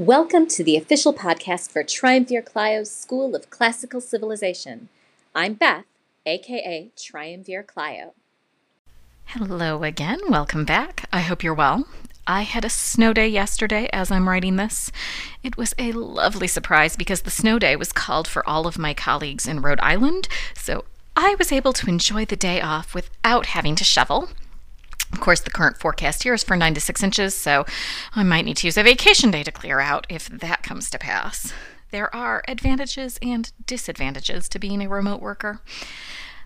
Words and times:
Welcome 0.00 0.46
to 0.46 0.64
the 0.64 0.78
official 0.78 1.12
podcast 1.12 1.70
for 1.70 1.84
Triumvir 1.84 2.40
Clio's 2.40 2.90
School 2.90 3.36
of 3.36 3.50
Classical 3.50 4.00
Civilization. 4.00 4.88
I'm 5.34 5.52
Beth, 5.52 5.84
aka 6.24 6.88
Triumvir 6.96 7.62
Clio. 7.62 8.14
Hello 9.26 9.82
again. 9.82 10.18
Welcome 10.30 10.64
back. 10.64 11.06
I 11.12 11.20
hope 11.20 11.44
you're 11.44 11.52
well. 11.52 11.86
I 12.26 12.44
had 12.44 12.64
a 12.64 12.70
snow 12.70 13.12
day 13.12 13.28
yesterday 13.28 13.90
as 13.92 14.10
I'm 14.10 14.26
writing 14.26 14.56
this. 14.56 14.90
It 15.42 15.58
was 15.58 15.74
a 15.78 15.92
lovely 15.92 16.46
surprise 16.46 16.96
because 16.96 17.20
the 17.20 17.30
snow 17.30 17.58
day 17.58 17.76
was 17.76 17.92
called 17.92 18.26
for 18.26 18.48
all 18.48 18.66
of 18.66 18.78
my 18.78 18.94
colleagues 18.94 19.46
in 19.46 19.60
Rhode 19.60 19.80
Island, 19.80 20.28
so 20.56 20.86
I 21.14 21.36
was 21.38 21.52
able 21.52 21.74
to 21.74 21.90
enjoy 21.90 22.24
the 22.24 22.36
day 22.36 22.62
off 22.62 22.94
without 22.94 23.44
having 23.44 23.76
to 23.76 23.84
shovel. 23.84 24.30
Of 25.12 25.20
course, 25.20 25.40
the 25.40 25.50
current 25.50 25.78
forecast 25.78 26.22
here 26.22 26.34
is 26.34 26.44
for 26.44 26.56
9 26.56 26.74
to 26.74 26.80
6 26.80 27.02
inches, 27.02 27.34
so 27.34 27.66
I 28.14 28.22
might 28.22 28.44
need 28.44 28.56
to 28.58 28.66
use 28.66 28.76
a 28.76 28.82
vacation 28.82 29.30
day 29.30 29.42
to 29.42 29.52
clear 29.52 29.80
out 29.80 30.06
if 30.08 30.28
that 30.28 30.62
comes 30.62 30.88
to 30.90 30.98
pass. 30.98 31.52
There 31.90 32.14
are 32.14 32.42
advantages 32.46 33.18
and 33.20 33.50
disadvantages 33.66 34.48
to 34.48 34.58
being 34.58 34.80
a 34.82 34.88
remote 34.88 35.20
worker. 35.20 35.60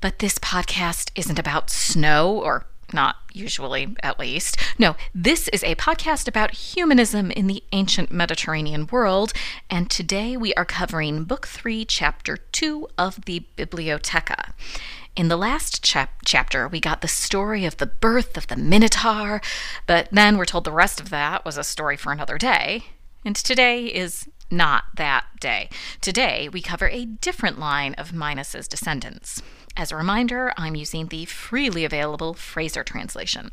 But 0.00 0.18
this 0.18 0.38
podcast 0.38 1.10
isn't 1.14 1.38
about 1.38 1.70
snow, 1.70 2.38
or 2.38 2.66
not 2.92 3.16
usually 3.32 3.94
at 4.02 4.18
least. 4.18 4.56
No, 4.78 4.96
this 5.14 5.48
is 5.48 5.62
a 5.64 5.74
podcast 5.74 6.28
about 6.28 6.52
humanism 6.52 7.30
in 7.30 7.46
the 7.46 7.62
ancient 7.72 8.10
Mediterranean 8.10 8.86
world, 8.90 9.32
and 9.68 9.90
today 9.90 10.36
we 10.36 10.54
are 10.54 10.64
covering 10.64 11.24
Book 11.24 11.46
3, 11.46 11.84
Chapter 11.84 12.36
2 12.36 12.88
of 12.96 13.24
the 13.24 13.44
Bibliotheca. 13.56 14.52
In 15.16 15.28
the 15.28 15.36
last 15.36 15.82
chap- 15.82 16.20
chapter, 16.26 16.68
we 16.68 16.78
got 16.78 17.00
the 17.00 17.08
story 17.08 17.64
of 17.64 17.78
the 17.78 17.86
birth 17.86 18.36
of 18.36 18.48
the 18.48 18.56
Minotaur, 18.56 19.40
but 19.86 20.08
then 20.12 20.36
we're 20.36 20.44
told 20.44 20.64
the 20.64 20.72
rest 20.72 21.00
of 21.00 21.08
that 21.10 21.44
was 21.44 21.56
a 21.56 21.64
story 21.64 21.96
for 21.96 22.12
another 22.12 22.36
day. 22.36 22.84
And 23.26 23.34
today 23.34 23.86
is 23.86 24.28
not 24.52 24.84
that 24.94 25.26
day. 25.40 25.68
Today, 26.00 26.48
we 26.48 26.62
cover 26.62 26.88
a 26.88 27.04
different 27.04 27.58
line 27.58 27.92
of 27.94 28.12
Minos's 28.12 28.68
descendants. 28.68 29.42
As 29.76 29.90
a 29.90 29.96
reminder, 29.96 30.52
I'm 30.56 30.76
using 30.76 31.08
the 31.08 31.24
freely 31.24 31.84
available 31.84 32.34
Frazer 32.34 32.84
translation. 32.84 33.50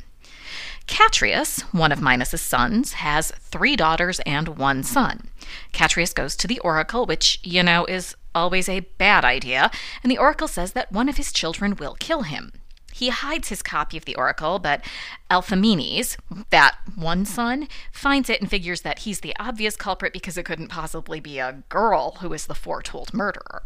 Catreus, 0.86 1.62
one 1.74 1.92
of 1.92 2.02
Minos's 2.02 2.42
sons, 2.42 2.94
has 2.94 3.32
three 3.32 3.76
daughters 3.76 4.20
and 4.28 4.60
one 4.60 4.84
son. 4.84 5.30
Catreus 5.74 6.14
goes 6.14 6.36
to 6.36 6.48
the 6.48 6.60
oracle, 6.60 7.08
which, 7.08 7.40
you 7.42 7.64
know, 7.64 7.86
is 7.86 8.16
always 8.36 8.70
a 8.70 8.82
bad 9.00 9.26
idea, 9.26 9.72
and 10.04 10.12
the 10.12 10.20
oracle 10.20 10.48
says 10.48 10.74
that 10.74 10.92
one 10.92 11.10
of 11.10 11.18
his 11.18 11.34
children 11.34 11.76
will 11.78 11.96
kill 11.96 12.22
him. 12.22 12.52
He 12.94 13.10
hides 13.10 13.50
his 13.50 13.64
copy 13.64 13.98
of 13.98 14.06
the 14.06 14.16
oracle, 14.16 14.60
but 14.60 14.86
Althaemenes, 15.32 16.16
that 16.52 16.78
one 16.96 17.26
son, 17.26 17.68
finds 17.92 18.30
it 18.30 18.40
and 18.40 18.50
figures 18.50 18.82
that 18.82 19.00
he's 19.00 19.22
the 19.22 19.36
obvious 19.40 19.76
culprit 19.76 20.14
because 20.14 20.38
it 20.38 20.46
couldn't 20.46 20.68
possibly 20.68 21.20
be 21.20 21.40
a 21.40 21.64
girl 21.70 22.18
who 22.22 22.32
is 22.34 22.46
the 22.46 22.56
foretold 22.56 23.14
murderer. 23.14 23.64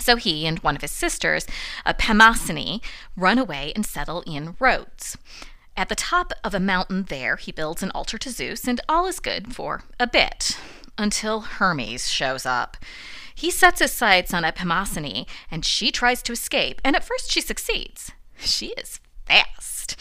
So 0.00 0.16
he 0.16 0.46
and 0.46 0.60
one 0.60 0.76
of 0.76 0.82
his 0.82 0.92
sisters, 0.92 1.46
a 1.84 1.94
run 3.16 3.38
away 3.38 3.72
and 3.74 3.84
settle 3.84 4.22
in 4.22 4.56
Rhodes. 4.58 5.18
At 5.76 5.88
the 5.88 5.94
top 5.94 6.32
of 6.42 6.54
a 6.54 6.60
mountain 6.60 7.04
there, 7.04 7.36
he 7.36 7.52
builds 7.52 7.82
an 7.82 7.90
altar 7.92 8.18
to 8.18 8.30
Zeus, 8.30 8.66
and 8.66 8.80
all 8.88 9.06
is 9.06 9.20
good 9.20 9.54
for 9.54 9.82
a 10.00 10.06
bit, 10.06 10.58
until 10.96 11.40
Hermes 11.40 12.08
shows 12.10 12.46
up. 12.46 12.76
He 13.34 13.50
sets 13.50 13.80
his 13.80 13.92
sights 13.92 14.34
on 14.34 14.42
Apemosyne, 14.42 15.26
and 15.50 15.64
she 15.64 15.92
tries 15.92 16.22
to 16.22 16.32
escape, 16.32 16.80
and 16.82 16.96
at 16.96 17.04
first 17.04 17.30
she 17.30 17.40
succeeds. 17.40 18.10
She 18.38 18.68
is 18.68 19.00
fast. 19.26 19.96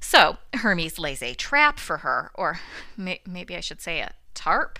So 0.00 0.38
Hermes 0.54 0.98
lays 0.98 1.22
a 1.22 1.34
trap 1.34 1.78
for 1.78 1.98
her, 1.98 2.30
or 2.34 2.60
may- 2.96 3.20
maybe 3.26 3.56
I 3.56 3.60
should 3.60 3.80
say 3.80 4.00
a 4.00 4.14
tarp. 4.34 4.78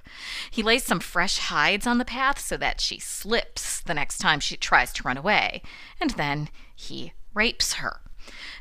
He 0.50 0.62
lays 0.62 0.84
some 0.84 1.00
fresh 1.00 1.38
hides 1.38 1.86
on 1.86 1.98
the 1.98 2.04
path 2.04 2.38
so 2.38 2.56
that 2.58 2.80
she 2.80 2.98
slips 2.98 3.80
the 3.80 3.94
next 3.94 4.18
time 4.18 4.40
she 4.40 4.56
tries 4.56 4.92
to 4.94 5.02
run 5.02 5.16
away, 5.16 5.62
and 6.00 6.10
then 6.10 6.48
he 6.74 7.12
rapes 7.32 7.74
her. 7.74 8.00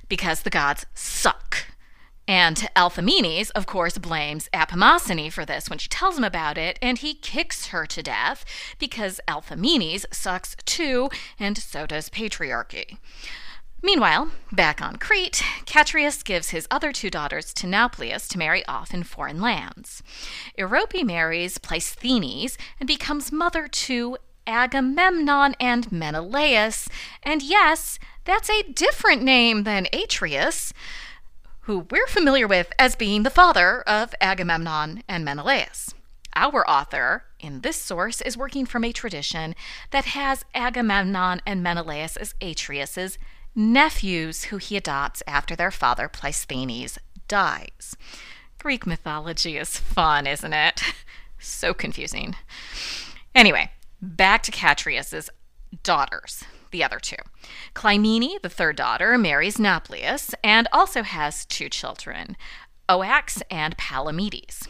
Because 0.09 0.41
the 0.41 0.49
gods 0.49 0.85
suck. 0.93 1.67
And 2.27 2.69
Althaemenes, 2.75 3.49
of 3.51 3.65
course, 3.65 3.97
blames 3.97 4.49
Apemosyne 4.53 5.31
for 5.31 5.45
this 5.45 5.69
when 5.69 5.79
she 5.79 5.89
tells 5.89 6.17
him 6.17 6.23
about 6.23 6.57
it, 6.57 6.79
and 6.81 6.97
he 6.97 7.13
kicks 7.15 7.67
her 7.67 7.85
to 7.87 8.01
death 8.01 8.45
because 8.79 9.19
Althaemenes 9.27 10.05
sucks 10.11 10.55
too, 10.65 11.09
and 11.37 11.57
so 11.57 11.85
does 11.85 12.09
patriarchy. 12.09 12.97
Meanwhile, 13.85 14.31
back 14.49 14.81
on 14.81 14.95
Crete, 14.95 15.43
Catreus 15.65 16.23
gives 16.23 16.51
his 16.51 16.67
other 16.71 16.93
two 16.93 17.09
daughters 17.09 17.53
to 17.55 17.67
Nauplius 17.67 18.29
to 18.29 18.37
marry 18.37 18.65
off 18.65 18.93
in 18.93 19.03
foreign 19.03 19.41
lands. 19.41 20.01
Aerope 20.57 21.03
marries 21.03 21.57
Pleisthenes 21.57 22.57
and 22.79 22.87
becomes 22.87 23.31
mother 23.31 23.67
to 23.67 24.17
Agamemnon 24.47 25.55
and 25.59 25.91
Menelaus, 25.91 26.87
and 27.23 27.43
yes, 27.43 27.99
that's 28.23 28.49
a 28.49 28.63
different 28.71 29.21
name 29.21 29.63
than 29.63 29.87
Atreus 29.91 30.73
who 31.63 31.87
we're 31.91 32.07
familiar 32.07 32.47
with 32.47 32.71
as 32.77 32.95
being 32.95 33.23
the 33.23 33.29
father 33.29 33.81
of 33.81 34.13
Agamemnon 34.19 35.01
and 35.07 35.23
Menelaus. 35.23 35.93
Our 36.35 36.67
author 36.69 37.23
in 37.39 37.61
this 37.61 37.77
source 37.77 38.19
is 38.21 38.35
working 38.35 38.65
from 38.65 38.83
a 38.83 38.91
tradition 38.91 39.55
that 39.91 40.05
has 40.05 40.43
Agamemnon 40.53 41.41
and 41.45 41.63
Menelaus 41.63 42.17
as 42.17 42.35
Atreus's 42.41 43.17
nephews 43.55 44.45
who 44.45 44.57
he 44.57 44.77
adopts 44.77 45.23
after 45.27 45.55
their 45.55 45.71
father 45.71 46.09
Pleisthenes 46.09 46.97
dies. 47.27 47.95
Greek 48.59 48.85
mythology 48.85 49.57
is 49.57 49.77
fun, 49.77 50.25
isn't 50.27 50.53
it? 50.53 50.81
so 51.39 51.73
confusing. 51.73 52.35
Anyway, 53.35 53.71
back 54.01 54.43
to 54.43 54.51
Catreus's 54.51 55.29
daughters 55.83 56.43
the 56.73 56.83
other 56.83 56.99
two. 56.99 57.15
Clymene, 57.73 58.41
the 58.41 58.49
third 58.49 58.75
daughter, 58.75 59.17
marries 59.17 59.55
Nauplius 59.55 60.33
and 60.43 60.67
also 60.73 61.03
has 61.03 61.45
two 61.45 61.69
children, 61.69 62.35
Oeax 62.89 63.41
and 63.49 63.77
Palamedes. 63.77 64.67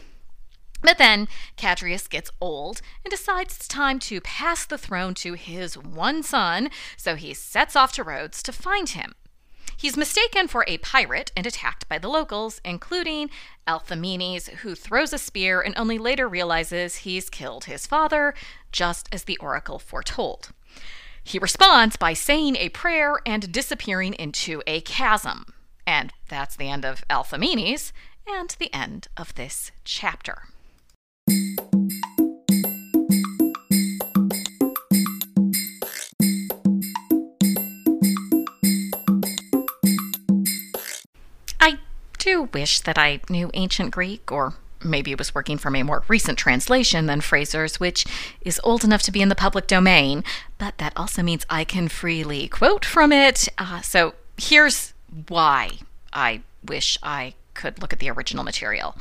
But 0.84 0.98
then 0.98 1.28
Catreus 1.56 2.08
gets 2.08 2.30
old 2.42 2.82
and 3.04 3.10
decides 3.10 3.56
it's 3.56 3.66
time 3.66 3.98
to 4.00 4.20
pass 4.20 4.66
the 4.66 4.76
throne 4.76 5.14
to 5.14 5.32
his 5.32 5.78
one 5.78 6.22
son, 6.22 6.68
so 6.98 7.16
he 7.16 7.32
sets 7.32 7.74
off 7.74 7.92
to 7.92 8.04
Rhodes 8.04 8.42
to 8.42 8.52
find 8.52 8.90
him. 8.90 9.14
He's 9.78 9.96
mistaken 9.96 10.46
for 10.46 10.62
a 10.68 10.78
pirate 10.78 11.32
and 11.34 11.46
attacked 11.46 11.88
by 11.88 11.98
the 11.98 12.08
locals, 12.08 12.60
including 12.64 13.30
Althaemenes, 13.66 14.48
who 14.58 14.74
throws 14.74 15.14
a 15.14 15.18
spear 15.18 15.60
and 15.60 15.74
only 15.76 15.96
later 15.96 16.28
realizes 16.28 16.96
he's 16.96 17.30
killed 17.30 17.64
his 17.64 17.86
father, 17.86 18.34
just 18.70 19.08
as 19.10 19.24
the 19.24 19.38
oracle 19.38 19.78
foretold. 19.78 20.50
He 21.24 21.38
responds 21.38 21.96
by 21.96 22.12
saying 22.12 22.56
a 22.56 22.68
prayer 22.68 23.20
and 23.24 23.50
disappearing 23.50 24.12
into 24.14 24.62
a 24.66 24.82
chasm. 24.82 25.46
And 25.86 26.12
that's 26.28 26.56
the 26.56 26.68
end 26.68 26.84
of 26.84 27.04
Althaemenes 27.08 27.92
and 28.26 28.54
the 28.58 28.72
end 28.74 29.08
of 29.16 29.34
this 29.34 29.72
chapter. 29.84 30.42
Do 42.24 42.48
wish 42.54 42.80
that 42.80 42.96
I 42.96 43.20
knew 43.28 43.50
ancient 43.52 43.90
Greek 43.90 44.32
or 44.32 44.54
maybe 44.82 45.12
it 45.12 45.18
was 45.18 45.34
working 45.34 45.58
from 45.58 45.76
a 45.76 45.82
more 45.82 46.04
recent 46.08 46.38
translation 46.38 47.06
than 47.06 47.20
Frazer's, 47.20 47.78
which 47.78 48.06
is 48.40 48.60
old 48.64 48.82
enough 48.82 49.02
to 49.02 49.12
be 49.12 49.20
in 49.20 49.28
the 49.28 49.34
public 49.34 49.66
domain, 49.66 50.24
but 50.58 50.78
that 50.78 50.92
also 50.96 51.22
means 51.22 51.44
I 51.50 51.64
can 51.64 51.88
freely 51.88 52.48
quote 52.48 52.84
from 52.84 53.12
it. 53.12 53.48
Uh, 53.58 53.82
so 53.82 54.14
here's 54.38 54.94
why 55.28 55.78
I 56.12 56.40
wish 56.66 56.98
I 57.02 57.34
could 57.52 57.80
look 57.80 57.92
at 57.92 57.98
the 57.98 58.10
original 58.10 58.42
material. 58.42 58.96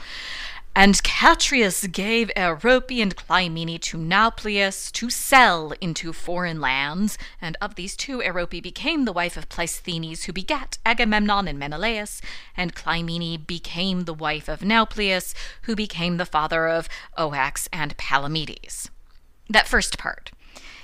And 0.76 1.04
Catreus 1.04 1.86
gave 1.92 2.32
Aerope 2.36 2.90
and 2.90 3.16
Clymene 3.16 3.80
to 3.80 3.98
Nauplius 3.98 4.92
to 4.94 5.12
sell 5.12 5.72
into 5.80 6.12
foreign 6.12 6.60
lands, 6.60 7.16
and 7.40 7.56
of 7.62 7.76
these 7.76 7.96
two 7.96 8.24
Aerope 8.24 8.50
became 8.64 9.06
the 9.06 9.14
wife 9.14 9.38
of 9.38 9.50
Pleisthenes, 9.50 10.24
who 10.24 10.34
begat 10.34 10.80
Agamemnon 10.84 11.48
and 11.48 11.60
Menelaus, 11.60 12.22
and 12.58 12.74
Clymene 12.74 13.46
became 13.46 14.06
the 14.06 14.16
wife 14.16 14.48
of 14.48 14.62
Nauplius, 14.62 15.36
who 15.64 15.76
became 15.76 16.18
the 16.18 16.26
father 16.26 16.68
of 16.68 16.90
Oeax 17.20 17.70
and 17.72 17.96
Palamedes. 17.98 18.90
That 19.48 19.68
first 19.68 20.00
part. 20.00 20.32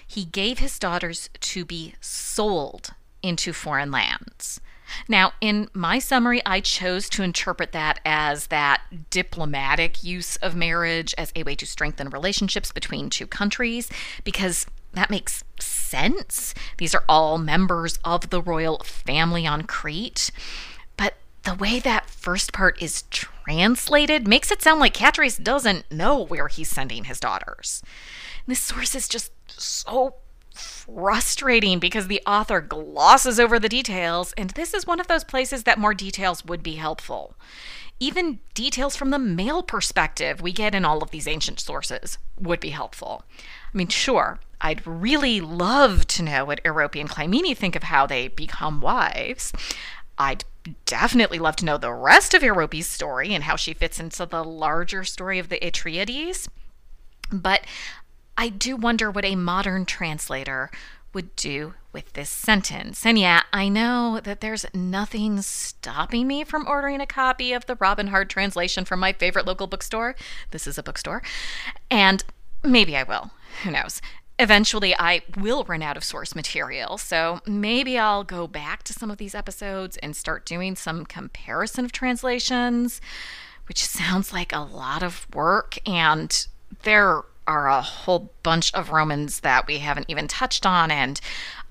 He 0.05 0.23
gave 0.23 0.59
his 0.59 0.77
daughters 0.77 1.31
to 1.39 1.65
be 1.65 1.95
sold 1.99 2.93
into 3.23 3.53
foreign 3.53 3.89
lands. 3.89 4.61
Now, 5.07 5.33
in 5.41 5.69
my 5.73 5.99
summary, 5.99 6.41
I 6.45 6.59
chose 6.61 7.09
to 7.09 7.23
interpret 7.23 7.71
that 7.71 7.99
as 8.05 8.47
that 8.47 9.09
diplomatic 9.09 10.03
use 10.03 10.35
of 10.37 10.55
marriage 10.55 11.13
as 11.17 11.31
a 11.35 11.43
way 11.43 11.55
to 11.55 11.65
strengthen 11.65 12.09
relationships 12.09 12.71
between 12.71 13.09
two 13.09 13.27
countries 13.27 13.89
because 14.23 14.65
that 14.93 15.09
makes 15.09 15.43
sense. 15.59 16.53
These 16.77 16.95
are 16.95 17.03
all 17.07 17.37
members 17.37 17.99
of 18.03 18.29
the 18.29 18.41
royal 18.41 18.79
family 18.79 19.45
on 19.45 19.63
Crete. 19.63 20.31
But 20.97 21.15
the 21.43 21.53
way 21.53 21.79
that 21.79 22.09
first 22.09 22.53
part 22.53 22.81
is 22.81 23.03
translated 23.03 24.27
makes 24.27 24.51
it 24.51 24.61
sound 24.61 24.79
like 24.79 24.93
Catreus 24.93 25.41
doesn't 25.41 25.91
know 25.91 26.23
where 26.25 26.47
he's 26.47 26.69
sending 26.69 27.05
his 27.05 27.19
daughters. 27.19 27.83
This 28.47 28.59
source 28.59 28.95
is 28.95 29.07
just 29.07 29.31
so 29.47 30.15
frustrating 30.59 31.79
because 31.79 32.07
the 32.07 32.21
author 32.25 32.61
glosses 32.61 33.39
over 33.39 33.59
the 33.59 33.69
details, 33.69 34.33
and 34.37 34.51
this 34.51 34.73
is 34.73 34.87
one 34.87 34.99
of 34.99 35.07
those 35.07 35.23
places 35.23 35.63
that 35.63 35.79
more 35.79 35.93
details 35.93 36.45
would 36.45 36.63
be 36.63 36.75
helpful. 36.75 37.35
Even 37.99 38.39
details 38.53 38.95
from 38.95 39.09
the 39.09 39.19
male 39.19 39.61
perspective 39.61 40.41
we 40.41 40.53
get 40.53 40.73
in 40.73 40.85
all 40.85 41.03
of 41.03 41.11
these 41.11 41.27
ancient 41.27 41.59
sources 41.59 42.17
would 42.39 42.59
be 42.59 42.69
helpful. 42.69 43.23
I 43.73 43.77
mean, 43.77 43.89
sure, 43.89 44.39
I'd 44.61 44.85
really 44.85 45.41
love 45.41 46.07
to 46.07 46.23
know 46.23 46.45
what 46.45 46.61
Aerope 46.65 46.95
and 46.95 47.09
Clymene 47.09 47.57
think 47.57 47.75
of 47.75 47.83
how 47.83 48.05
they 48.05 48.29
become 48.29 48.81
wives. 48.81 49.51
I'd 50.17 50.43
definitely 50.85 51.39
love 51.39 51.55
to 51.57 51.65
know 51.65 51.77
the 51.77 51.93
rest 51.93 52.33
of 52.33 52.43
Aerope's 52.43 52.87
story 52.87 53.33
and 53.33 53.45
how 53.45 53.55
she 53.55 53.73
fits 53.73 53.99
into 53.99 54.25
the 54.25 54.43
larger 54.43 55.03
story 55.03 55.39
of 55.39 55.49
the 55.49 55.59
Atreides. 55.59 56.47
But 57.31 57.61
I 58.39 58.47
do 58.47 58.77
wonder 58.77 59.11
what 59.11 59.25
a 59.25 59.35
modern 59.35 59.85
translator 59.85 60.71
would 61.11 61.35
do 61.35 61.73
with 61.91 62.13
this 62.13 62.29
sentence. 62.29 63.05
And 63.05 63.19
yeah, 63.19 63.41
I 63.51 63.67
know 63.67 64.21
that 64.23 64.39
there's 64.39 64.65
nothing 64.73 65.41
stopping 65.41 66.25
me 66.25 66.45
from 66.45 66.65
ordering 66.65 67.01
a 67.01 67.05
copy 67.05 67.51
of 67.51 67.65
the 67.65 67.75
Robin 67.75 68.07
Hard 68.07 68.29
translation 68.29 68.85
from 68.85 69.01
my 69.01 69.11
favorite 69.11 69.45
local 69.45 69.67
bookstore. 69.67 70.15
This 70.51 70.67
is 70.67 70.77
a 70.77 70.83
bookstore. 70.83 71.21
And 71.91 72.23
maybe 72.63 72.95
I 72.95 73.03
will. 73.03 73.31
Who 73.65 73.71
knows? 73.71 74.01
Eventually, 74.39 74.95
I 74.97 75.23
will 75.37 75.65
run 75.65 75.81
out 75.81 75.97
of 75.97 76.05
source 76.05 76.33
material, 76.33 76.97
so 76.97 77.41
maybe 77.45 77.97
I'll 77.99 78.23
go 78.23 78.47
back 78.47 78.83
to 78.83 78.93
some 78.93 79.11
of 79.11 79.17
these 79.17 79.35
episodes 79.35 79.97
and 79.97 80.15
start 80.15 80.45
doing 80.45 80.77
some 80.77 81.05
comparison 81.05 81.83
of 81.83 81.91
translations, 81.91 83.01
which 83.67 83.85
sounds 83.85 84.31
like 84.31 84.53
a 84.53 84.59
lot 84.59 85.03
of 85.03 85.27
work, 85.33 85.77
and 85.85 86.47
there 86.83 87.23
are 87.49 87.67
a 87.67 87.81
whole 87.81 88.31
bunch 88.43 88.71
of 88.75 88.91
Romans 88.91 89.39
that 89.39 89.65
we 89.65 89.79
haven't 89.79 90.05
even 90.07 90.27
touched 90.27 90.67
on. 90.67 90.91
And 90.91 91.19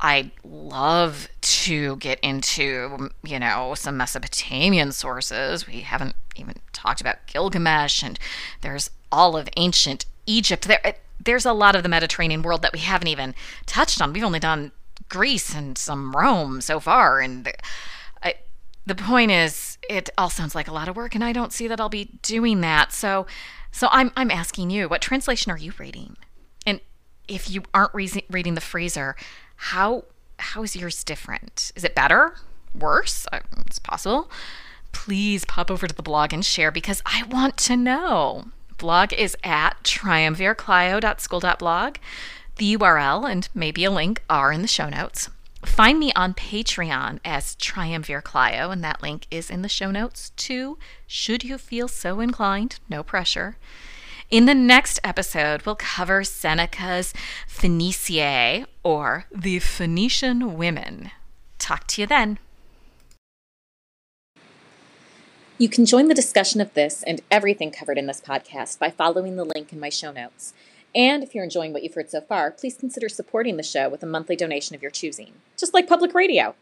I'd 0.01 0.33
love 0.43 1.29
to 1.41 1.97
get 1.97 2.19
into, 2.19 3.11
you 3.23 3.39
know, 3.39 3.75
some 3.77 3.97
Mesopotamian 3.97 4.91
sources. 4.91 5.69
We 5.69 5.83
haven't 5.83 6.17
even 6.35 6.57
talked 6.73 7.01
about 7.01 7.25
Gilgamesh, 7.29 8.03
and 8.03 8.19
there's 8.61 8.91
all 9.13 9.37
of 9.37 9.49
ancient 9.57 10.05
Egypt. 10.27 10.67
There, 10.67 10.95
there's 11.25 11.47
a 11.47 11.53
lot 11.53 11.77
of 11.77 11.85
the 11.85 11.89
Mediterranean 11.89 12.43
world 12.43 12.63
that 12.63 12.73
we 12.73 12.81
haven't 12.81 13.09
even 13.09 13.37
touched 13.65 14.03
on. 14.03 14.13
We've 14.13 14.25
only 14.25 14.41
done 14.41 14.73
Greece 15.09 15.55
and 15.55 15.79
some 15.79 16.13
Rome 16.13 16.61
so 16.61 16.81
far. 16.81 17.21
And 17.21 17.53
I, 18.21 18.35
the 18.85 18.97
point 18.97 19.31
is, 19.31 19.79
it 19.89 20.11
all 20.19 20.31
sounds 20.31 20.57
like 20.57 20.67
a 20.67 20.75
lot 20.75 20.89
of 20.89 20.97
work, 20.97 21.15
and 21.15 21.23
I 21.23 21.33
don't 21.33 21.53
see 21.53 21.69
that 21.69 21.81
I'll 21.81 21.89
be 21.89 22.19
doing 22.23 22.63
that. 22.63 22.93
So, 22.93 23.29
so 23.73 23.89
I'm 23.91 24.13
I'm 24.17 24.31
asking 24.31 24.71
you, 24.71 24.89
what 24.89 25.03
translation 25.03 25.53
are 25.53 25.59
you 25.59 25.73
reading? 25.79 26.17
And 26.67 26.81
if 27.27 27.51
you 27.51 27.63
aren't 27.75 27.95
re- 27.95 28.25
reading 28.31 28.55
the 28.55 28.61
Frazer, 28.61 29.17
how 29.57 30.05
how 30.39 30.63
is 30.63 30.77
yours 30.77 31.03
different? 31.05 31.73
Is 31.77 31.85
it 31.85 31.95
better? 31.95 32.35
Worse? 32.75 33.27
Uh, 33.33 33.41
it's 33.67 33.79
possible. 33.79 34.31
Please 34.93 35.45
pop 35.45 35.71
over 35.71 35.87
to 35.87 35.95
the 35.95 36.03
blog 36.03 36.33
and 36.33 36.43
share 36.45 36.71
because 36.71 37.03
I 37.05 37.25
want 37.25 37.59
to 37.59 37.77
know. 37.77 38.47
Blog 38.79 39.13
is 39.13 39.37
at 39.43 39.83
triumvirclio.school.blog. 39.83 41.97
The 42.57 42.77
URL 42.77 43.31
and 43.31 43.49
maybe 43.55 43.85
a 43.85 43.91
link 43.91 44.23
are 44.31 44.53
in 44.53 44.63
the 44.63 44.69
show 44.69 44.89
notes. 44.89 45.29
Find 45.65 45.99
me 45.99 46.13
on 46.15 46.35
Patreon 46.35 47.19
as 47.25 47.57
Triumvir 47.57 48.23
Clio, 48.23 48.71
and 48.71 48.83
that 48.85 49.03
link 49.03 49.27
is 49.31 49.51
in 49.51 49.63
the 49.63 49.69
show 49.69 49.91
notes 49.91 50.31
too, 50.31 50.79
should 51.07 51.43
you 51.43 51.59
feel 51.59 51.89
so 51.89 52.21
inclined. 52.21 52.79
No 52.89 53.03
pressure. 53.03 53.57
In 54.31 54.45
the 54.45 54.55
next 54.55 55.01
episode, 55.03 55.63
we'll 55.63 55.75
cover 55.75 56.23
Seneca's 56.23 57.13
Phoenissae, 57.49 58.67
or 58.83 59.25
the 59.35 59.59
Phoenician 59.59 60.57
women. 60.57 61.11
Talk 61.59 61.87
to 61.89 62.03
you 62.03 62.07
then. 62.07 62.39
You 65.57 65.69
can 65.69 65.87
join 65.87 66.07
the 66.07 66.15
discussion 66.15 66.61
of 66.61 66.73
this 66.75 67.03
and 67.03 67.21
everything 67.33 67.73
covered 67.73 67.99
in 67.99 68.07
this 68.07 68.21
podcast 68.21 68.79
by 68.79 68.91
following 68.91 69.35
the 69.35 69.45
link 69.45 69.73
in 69.73 69.81
my 69.81 69.89
show 69.89 70.13
notes. 70.13 70.53
And 70.95 71.23
if 71.23 71.35
you're 71.35 71.45
enjoying 71.45 71.73
what 71.73 71.83
you've 71.83 71.95
heard 71.95 72.11
so 72.11 72.21
far, 72.21 72.51
please 72.51 72.77
consider 72.77 73.09
supporting 73.09 73.57
the 73.57 73.63
show 73.63 73.89
with 73.89 74.03
a 74.03 74.07
monthly 74.07 74.37
donation 74.37 74.75
of 74.75 74.83
your 74.83 74.91
choosing, 74.91 75.33
just 75.57 75.75
like 75.75 75.87
public 75.87 76.15
radio. 76.15 76.55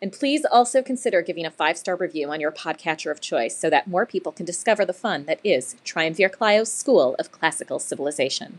And 0.00 0.12
please 0.12 0.44
also 0.44 0.82
consider 0.82 1.22
giving 1.22 1.46
a 1.46 1.50
five 1.50 1.78
star 1.78 1.96
review 1.96 2.30
on 2.30 2.40
your 2.40 2.52
podcatcher 2.52 3.10
of 3.10 3.20
choice 3.20 3.56
so 3.56 3.70
that 3.70 3.86
more 3.86 4.04
people 4.04 4.32
can 4.32 4.44
discover 4.44 4.84
the 4.84 4.92
fun 4.92 5.24
that 5.24 5.40
is 5.42 5.76
Triumvir 5.84 6.28
Clio's 6.28 6.72
School 6.72 7.16
of 7.18 7.32
Classical 7.32 7.78
Civilization. 7.78 8.58